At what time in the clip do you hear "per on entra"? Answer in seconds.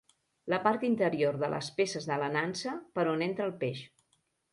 2.97-3.47